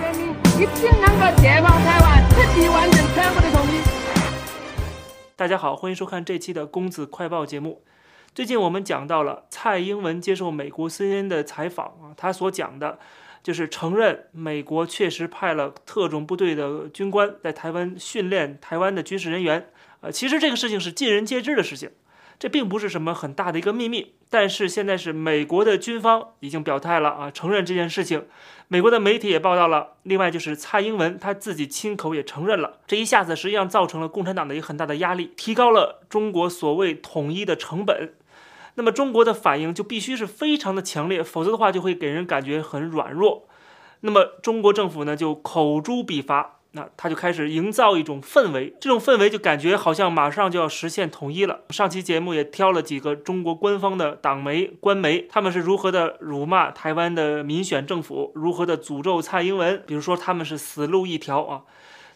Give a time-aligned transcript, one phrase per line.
[0.00, 3.80] 人民一定能够解放台湾，彻底完成全国的统一。
[5.36, 7.82] 大家好，欢迎收看这期的公子快报节目。
[8.34, 12.98] 最近我们讲到了蔡英文接受美国 CNN 的采访啊，他所讲的
[13.42, 19.68] 就是承认美国确实派了特种部队的军官在台湾训练台湾的军事人员。
[20.00, 21.90] 呃，其实这个事情是尽人皆知的事情。
[22.38, 28.26] 这并不是什么很大的一个秘密，但是现在是美国的军方已经表态了啊，承认这件事情。
[28.68, 32.78] 美国的媒体也报道了，另外就是蔡英文他自己亲口也承认了。
[32.86, 38.14] 这一下子实际上造成了共产党的一个很大的压力，提高了中国所谓统一的成本。
[38.74, 43.46] 那么中国的反应就必须是非常的强烈，否则的话就会给人感觉很软弱。
[44.00, 46.58] 那么中国政府呢就口诛笔伐。
[46.74, 51.60] 那他就开始营造一种氛围，这种氛围就感觉好像马上就要实现统一了。
[51.70, 61.62] 上期节目也挑了几个中国官方的党媒、官媒，他们是如何的辱骂台湾的民选政府，如何的诅咒蔡英文，比如说他们是死路一条啊。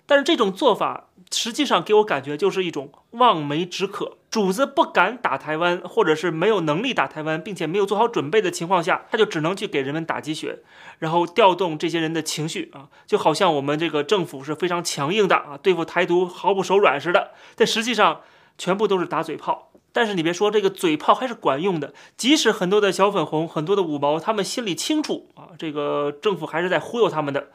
[0.07, 1.07] 但是这种做法。
[1.31, 4.18] 实际上给我感觉就是一种望梅止渴。
[4.31, 10.59] 主子不敢打台湾，或者是没有能力打台湾，并且没有做好准备的情况下，他就只能去给人们打鸡血，
[10.99, 17.31] 然后调动这些人的情绪啊，就好像我们这个政府是非常强硬的啊，对付台独毫不手软似的。
[17.57, 18.21] 但实际上
[18.59, 19.71] 全部都是打嘴炮。
[19.91, 21.95] 但是你别说，这个嘴炮还是管用的。
[22.17, 27.49] 即使很多的小粉红、很多的五毛，他们心里清楚啊，这个政府还是在忽悠他们的。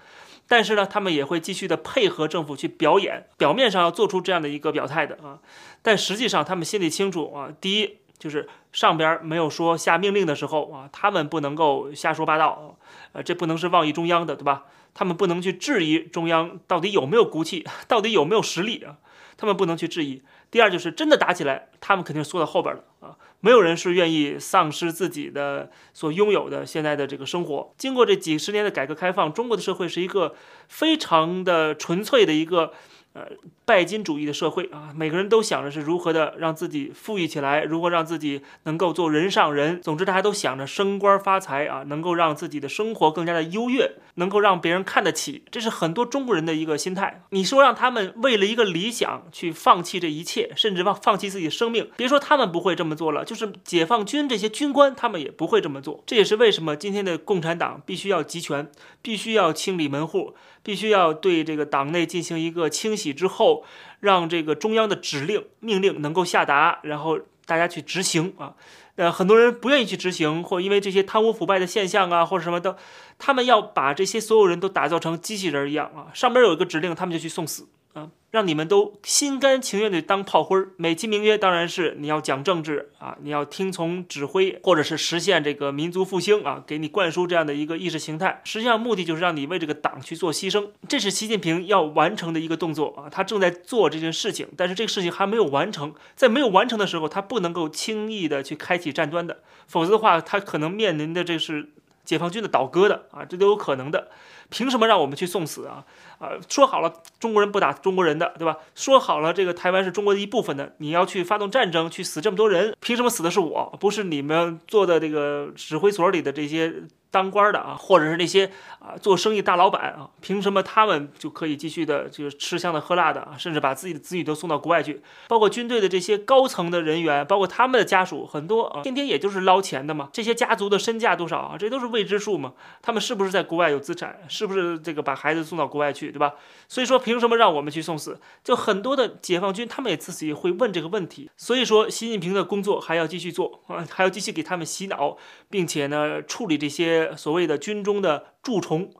[0.55, 5.39] 但是呢，他们也会继续的配合政府去表演，表面上要做出这样的一个表态的啊，
[5.81, 7.49] 但实际上他们心里清楚啊。
[7.59, 12.77] 第一就是上边没有说下命令的时候啊，他们不能够瞎说八道，
[13.13, 14.65] 呃，这不能是妄议中央的，对吧？
[14.93, 18.97] 他们不能去质疑中央到底有没有骨气， 到底有没有实力啊？
[19.35, 20.21] 他们不能去质疑。
[20.53, 23.17] 第二就是真的打起来，他们肯定缩到后边了啊！
[23.39, 27.73] 没有人是愿意丧失自己的所拥有的现在的这个生活。
[27.75, 30.35] 经过这几十年的改革开放，中国的社会是一个
[30.67, 32.71] 非常的纯粹的一个。
[33.13, 33.27] 呃，
[33.63, 39.79] 拜金主义的社会啊，每个人都想着是如何的让自己富裕起来，如何让自己能够做人上人。
[39.83, 45.43] 总之，大家都想着升官发财啊，能够让自己的生活更加的优越，能够让别人看得起。
[45.51, 47.21] 这是很多中国人的一个心态。
[47.29, 56.01] 你说让他们为了一个理想去放弃这一切，甚至放放弃自己的生命，别说他们不会这么做了，就是解放军这些军官，他们也不会这么做。
[56.07, 58.71] 这也是为什么今天的共产党必须要集权，
[59.03, 60.33] 必须要清理门户。
[60.63, 63.63] 必须要对这个党内进行一个清洗之后，
[63.99, 68.55] 让这个中央的指令命令能够下达，然后大家去执行啊。
[68.95, 72.77] 呃，很多人不愿意去执行，或因为这些贪污腐败的现象啊，或者什么的，
[73.17, 76.13] 他们要把这些所有人都打造成机器人一样啊。
[76.13, 77.67] 上边有一个指令，他们就去送死。
[77.93, 88.41] 啊，让你们都心甘情愿的当炮灰儿，美其名曰当然是你要讲政治啊，你要听从指挥，或者是实现这个民族复兴啊，给你灌输这样的一个意识形态。
[88.43, 101.69] 实际上目的就是让你为这个党去做牺牲，这是习近平要完成的一个动作啊，他正在做这件事情，但是这个事情还没有完成，在没有完成的时候，他不能够轻易的去开启战端的，否则的话，他可能面临的这是
[102.03, 104.09] 解放军的倒戈的啊，这都有可能的。
[104.49, 105.83] 凭什么让我们去送死啊？
[106.19, 108.57] 啊，说好了中国人不打中国人的，对吧？
[108.75, 116.83] 说好了这个台湾是中国的一部分的，你要去发动战争，去死这么多人，凭什么死的是我，不是你们做的这个指挥所里的这些？
[117.13, 124.99] 当官的啊，或者是那些啊做生意大老板啊，凭什么他们就可以继续的就是吃香的喝辣的啊，甚至把自己的子女都送到国外去？
[125.27, 130.09] 包括军队的这些高层的人员，包括他们的家属，很多啊，天天也就是捞钱的嘛。
[130.11, 131.55] 这些家族的身价多少啊？
[131.55, 132.53] 这都是未知数嘛。
[132.81, 134.17] 他们是不是在国外有资产？
[134.27, 136.33] 是不是这个把孩子送到国外去，对吧？
[136.67, 138.19] 所以说，凭什么让我们去送死？
[138.43, 141.29] 就很多的解放军，他们也自己会问这个问题。
[141.37, 145.15] 所以说，习近平的工作还要继续做啊，还要继续给他们洗脑，
[145.51, 147.02] 并且呢，处理这些。
[147.15, 148.91] 所谓的军中的蛀虫，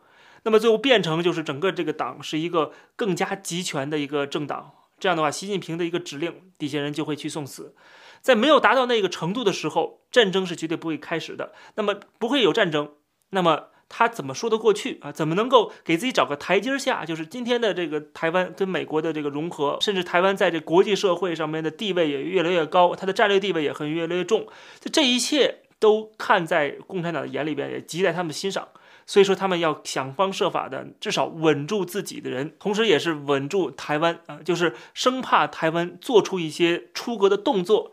[0.44, 4.72] 那么最后变成就是整个这个党是一个更加集权的一个政党。
[5.00, 7.76] 这样的话，习近平的一个指令，底下人就会去送死。
[8.22, 11.52] 在没有达到那个程度的时候，战争是绝对不会开始的。
[11.76, 12.92] 那么不会有战争，
[13.32, 15.12] 那么他怎么说得过去啊？
[15.12, 17.04] 怎么能够给自己找个台阶下？
[17.04, 24.48] 就是今天的这个台湾跟美国的这个融合，甚至台湾在这国际社会上面的地位也越来越高，它的战略地位也很越来越重。
[24.80, 25.63] 就这一切。
[25.84, 28.66] 都看在共产党的眼里边，也急在他们心上，
[29.06, 37.92] 所以说他们要想方设法的，至少稳住自己的人，同时也是稳住台湾啊，就是生怕台湾做出一些出格的动作。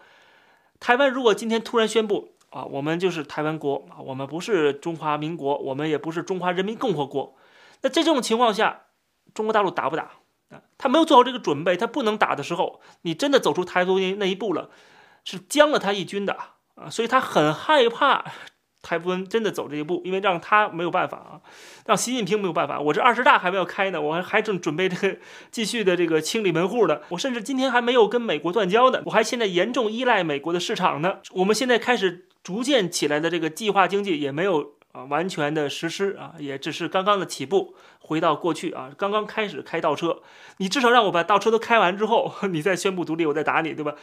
[0.78, 7.34] 台湾如果今天突然宣布啊，我们就是台湾国啊，我们不是中华民国，我们也不是中华人民共和国，
[7.82, 8.82] 那在这种情况下，
[9.34, 10.12] 中国大陆打不打
[10.50, 10.62] 啊？
[10.78, 14.70] 他没有做好这个准备，他不能打的时候，你真的走出台独那一步了，
[15.24, 16.36] 是将了他一军的。
[16.80, 18.24] 啊所以他很害怕
[18.82, 21.40] 台湾真的走这一步，因为让他没有办法啊，
[21.84, 22.80] 让习近平没有办法。
[22.80, 25.18] 我这二十大还没有开呢，我还还正准备这个
[25.50, 27.00] 继续的这个清理门户呢。
[27.10, 31.18] 我甚至今天还没有跟美国断交呢，我还现在严重依赖美国的市场呢。
[31.32, 40.22] 我们现在开始逐渐起来的这个计划经济也没有啊完全的实施啊，也只是刚刚的起步，回到过去啊，刚刚开始开倒车。
[40.56, 43.94] 你至少让我把倒车都开完之后， 你再宣布独立，我再打你，对吧？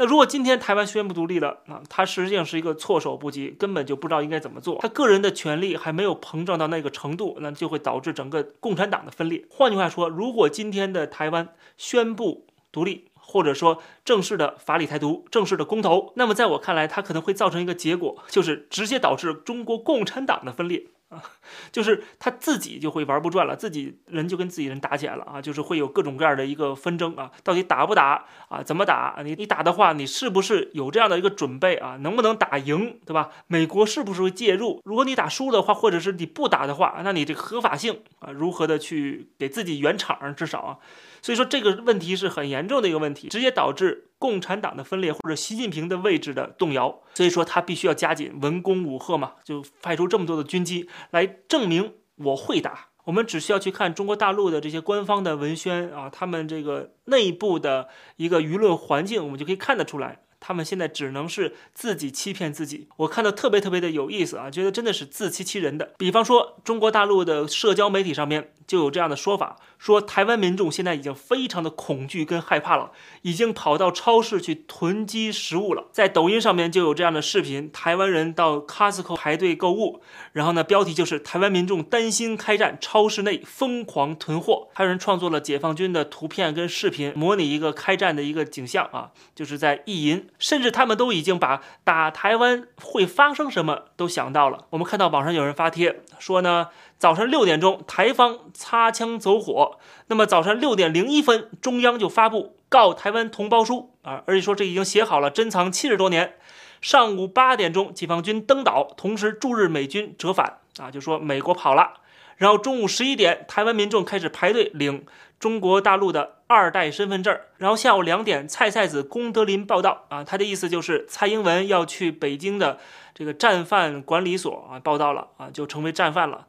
[0.00, 4.78] 那如果今天台湾宣布独立了啊，他实际上是一个措手不及，根本就不知道应该怎么做。
[4.80, 9.44] 他个人的权力还没有膨胀到那个程度，那就会导致整个共产党的分裂。
[9.50, 20.86] 换句话说，如果今天的台湾宣布独立，或者说正式的法理台独、正式的公投，那么在我看来，它可能会造成一个结果，就是直接导致中国共产党的分裂。
[21.10, 21.22] 啊，
[21.70, 28.62] 就是他自己就会玩不转了，自己人就跟自己人打起来了啊，就是会有各种各样的一个纷争啊，到底打不打啊？
[28.62, 29.20] 怎么打？
[29.24, 31.96] 你你打的话，你是不是有这样的一个准备啊？
[32.00, 33.30] 能不能打赢，对吧？
[33.48, 34.80] 美国是不是会介入？
[34.84, 40.34] 如果你打输的话，或者是你不打的话，那你这合法性啊，如何的去给自己圆场？
[40.34, 40.78] 至少啊。
[41.22, 47.00] 所以说这个问题是很严重的一个问题，直接导致共产党的分裂或者习近平的位置的动摇。
[47.14, 52.88] 所以说他必须要加紧文攻武赫嘛，就派出这么多的军机来证明我会打。
[53.04, 60.20] 我们只需要去看中国大陆的这些官方的文宣啊，他们这个内部的一个舆论环境，我们就可以看得出来。
[60.38, 65.92] 他们现在只能是自己欺骗自己，我看到特别特别的有意思啊，觉得真的是自欺欺人的。
[65.98, 75.86] 比方说，中国大陆的社交媒体上面就有这样的说法，说台湾民众现在已经非常的恐惧跟害怕了，已经跑到超市去囤积食物了。
[75.90, 80.00] 在抖音上面就有这样的视频，台湾人到 Costco 排队购物，
[80.30, 84.68] 然后呢，标题就是台湾民众担心开战，超市内疯狂囤货。
[84.72, 90.28] 还有人创作了解放军的图片跟视频，模拟一个开战的一个景象啊，就是在意淫。
[90.38, 94.66] 甚至他们都已经把打台湾会发生什么都想到了。
[94.70, 96.68] 我们看到网上有人发帖说呢，
[97.00, 106.34] 早上六点钟台方擦枪走火，那么早上六点零一分中央就发布告台湾同胞书啊，而且说这已经写好了，珍藏七十多年。
[106.82, 111.94] 上午八点钟解放军登岛，同时驻日美军折返啊，就说美国跑了。
[112.36, 115.06] 然后中午十一点，台湾民众开始排队领
[115.38, 117.34] 中国大陆的二代身份证。
[117.56, 122.78] 然后下午两点，蔡蔡子龚德林报道啊，他的意思就是蔡英文要去北京的
[123.14, 126.46] 这个战犯管理所啊报道了啊，就成为战犯了。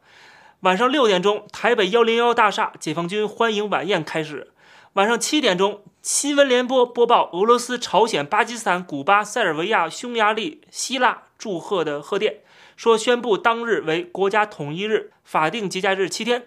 [0.62, 4.52] 晚上六点钟，台北幺零幺大厦解放军欢迎晚宴开始。
[4.92, 12.42] 晚上七点钟，新闻联播播报俄罗斯、朝鲜、巴基斯坦、古巴、塞尔维亚、匈牙利、希腊祝贺的贺电。
[12.76, 16.46] 说宣布当日为国家统一日，法定节假日七天。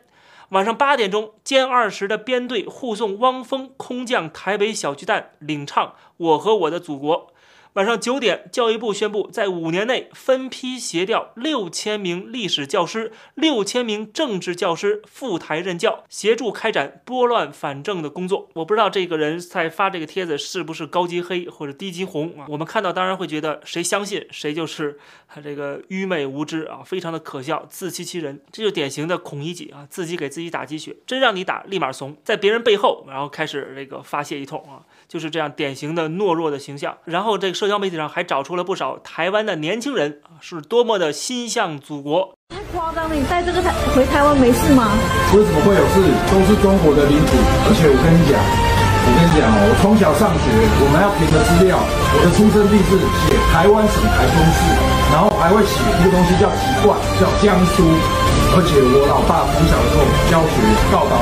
[0.50, 7.28] 晚上八点钟，歼二十的编队护送汪峰空降台北小巨蛋，领唱《我和我的祖国》。
[7.76, 18.50] 晚上九点，教育部宣布，在五年内分批协调六千名历史教师、六千名政治教师赴台任教，协助开展拨乱反正的工作。
[18.54, 22.46] 我不知道这个人在发这个帖子是不是高级黑或者低级红啊？
[22.48, 28.40] 我们看到当然会觉得谁相信谁就是他这个愚昧无知啊，非常的可笑，自欺欺人。
[28.54, 34.88] 这就典型的孔乙己啊，自己给自己打鸡血，真让你打立马怂，在别人背后然后开始这个发泄一通啊。
[35.08, 42.36] 就是这样典型的懦弱的形象，然后这个社交媒体上还找出了不少台湾的年轻人啊，是多么的心向祖国。
[42.50, 44.92] 太夸张了，你带这个台回台湾没事吗？
[45.34, 46.02] 为什么会有事？
[46.32, 47.32] 都是中国的领土，
[47.66, 50.46] 而且我跟你讲，我跟你讲哦，我从小上学，
[50.82, 54.60] 我们要填的资料，我的出生地是写台湾省台中市，
[55.14, 57.84] 然后还会写一个东西叫籍贯，叫江苏，
[58.58, 60.56] 而且我老爸从小的时候教学
[60.92, 61.16] 教导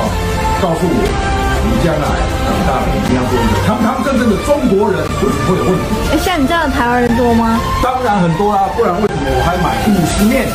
[0.61, 1.42] 告诉我。
[1.63, 2.07] 你将来
[2.43, 5.95] 长大了，一定要做一个堂堂正正的中国人，为什么会有问题？
[6.11, 7.59] 哎，像你这样的台湾人多吗？
[7.81, 10.47] 当然很多啦，不然为什么我还买五十面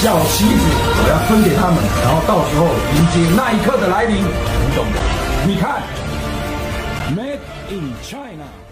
[0.00, 0.64] 小旗子，
[1.02, 4.98] 我要分给他们，然后到时候迎接那一刻的来临，你懂的。
[5.46, 5.82] 你看
[7.14, 7.38] ，Made
[7.70, 8.63] in China。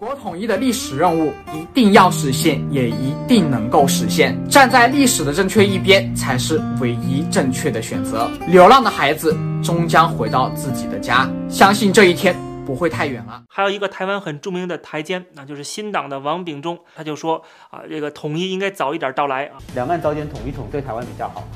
[0.00, 4.34] 祖国统一的历史任务一定要实现，也一定能够实现。
[4.48, 8.26] 站在历史的正确一边，才是唯一正确的选择。
[8.48, 13.42] 流浪的孩子终将回到自己的家，相信这一天不会太远了。
[13.50, 19.58] 还有一个台湾很著名的台监，那就是新党的王炳忠，他就说啊，这个统一应该早一点到来啊。
[19.74, 21.46] 两岸早点统一统对台湾比较好，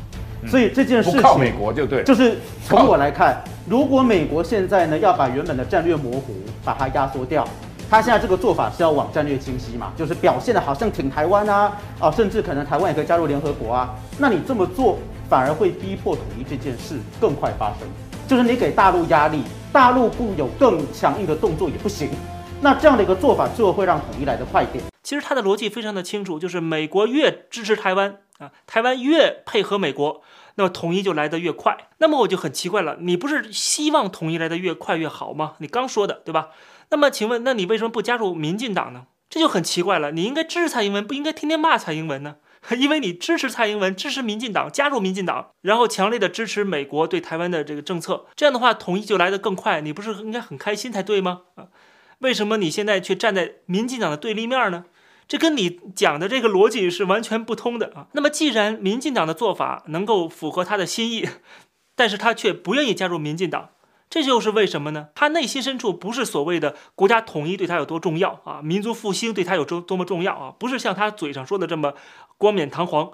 [0.47, 2.05] 所以这件事情靠美国就对。
[2.05, 7.49] 就是从我来看，如果美国现在呢要把原本的战略模糊把它压缩掉。
[7.91, 13.95] 他现在这个做法是要往战略清晰嘛，就是表现的好像挺台湾啊，啊，甚至可能台湾也可以加入联合国啊。
[14.19, 14.99] 那你这么做
[15.29, 17.89] 反而会逼迫统一这件事更快发生，
[18.27, 22.11] 就是你给大陆压力，大陆不有更强硬的动作也不行。
[22.61, 24.83] 那这样的一个做法，最后会让统一来得快一点。
[25.03, 30.23] 其实他的逻辑非常的清楚，就是美国越支持台湾啊，台湾越配合美国，
[30.55, 31.77] 那么统一就来得越快。
[31.99, 35.55] 那么我就很奇怪了，你不是希望统一来得越快越好吗？
[35.59, 36.49] 你刚说的对吧？
[36.91, 39.07] 那么请问，那你为什么不加入民进党呢？
[39.31, 40.13] 这就很奇怪了。
[40.13, 42.37] 你应该支持蔡英文，不应该天天骂蔡英文呢？
[42.79, 49.81] 因为你支持蔡英文，支持民进党，加入民进党，然后强烈的支持美国对台湾的这个政策，这样的话统一就来得更快。
[49.81, 51.43] 你不是应该很开心才对吗？
[51.57, 51.69] 啊，
[52.21, 54.85] 为什么你现在却站在民进党的对立面呢？
[55.27, 58.07] 这跟你讲的这个逻辑是完全不通的啊。
[58.13, 61.29] 那么既然民进党的做法能够符合他的心意，
[61.95, 63.71] 但是他却不愿意加入民进党。
[64.15, 65.09] 这就是为什么呢？
[65.17, 71.95] 他内心深处不是所谓的国家统一对他有多重要啊，民族复兴对他有多多么重要啊，不是像他嘴上说的这么
[72.39, 73.11] 冠冕堂皇。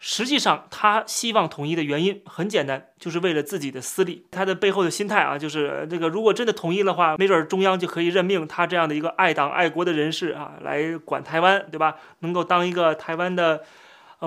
[0.00, 4.26] 实际上，他希望统一的原因很简单，就是为了自己的私利。
[4.32, 11.94] 他的背后的心态啊，就是这个如果真的统一的话，没准中央就可以任命他这样的一个爱党爱国的人士啊来管台湾，对吧？
[12.18, 13.62] 能够当一个台湾的。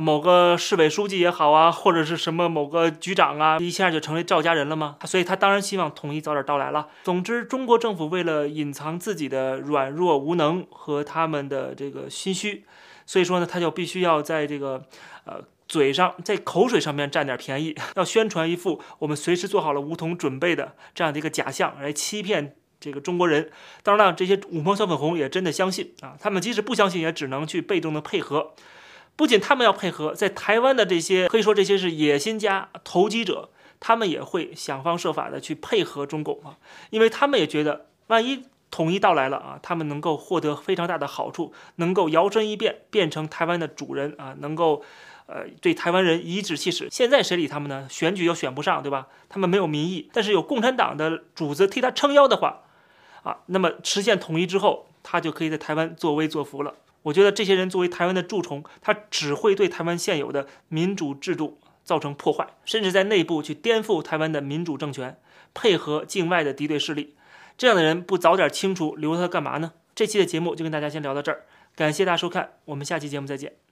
[0.02, 4.98] 某个市委书记也好啊，或者是什么某个局长啊，一下就成为赵家人了吗？
[5.06, 6.90] 所以他当然希望统一早点到来了。
[7.04, 12.66] 总之，中国政府为了隐藏自己的软弱无能和他们的这个心虚，
[13.06, 14.84] 所以说呢，他就必须要在这个
[15.26, 23.50] 呃嘴上，在口水上面占点便宜， 要宣传一副我们随时做好了无同准备的这样的一个假象，来欺骗这个中国人。
[23.82, 28.54] 当然了，这些五毛小粉红也真的相信啊，他们即使不相信，也只能去被动的配合。
[29.16, 36.58] 不仅他们要配合，在台湾的这些可以说这些是野心家、投机者，他们也会想方设法的去配合中共啊，
[36.90, 44.84] 因为他们也觉得，万一统一到来了啊，他们能够获得非常大的好处，能够摇身一变变成台湾的主人啊，能够，
[45.28, 46.90] 呃，对台湾人颐指气使。
[46.92, 47.88] 现在谁理他们呢？
[47.90, 49.08] 选举又选不上，对吧？
[49.30, 52.64] 他们没有民意，但是有共产党的主子替他撑腰的话，
[53.24, 56.74] 啊，那么实现统一之后，他就可以在台湾作威作福了。
[57.06, 65.18] 我觉得这些人作为台湾的蛀虫，他只会对台湾现有的民主制度造成破坏，甚至在内部去颠覆台湾的民主政权，
[65.54, 67.16] 配合境外的敌对势力。
[67.58, 69.74] 这样的人不早点清除，留他干嘛呢？
[69.94, 71.46] 这期的节目就跟大家先聊到这儿，
[71.76, 73.65] 感谢大家收看，我们下期节目再见。